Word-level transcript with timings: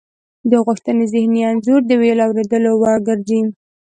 د 0.51 0.53
غوښتنې 0.65 1.05
ذهني 1.13 1.41
انځور 1.49 1.81
د 1.85 1.91
ویلو 2.01 2.23
او 2.25 2.29
اوریدلو 2.31 2.71
وړ 2.81 2.97
ګرځي 3.07 3.41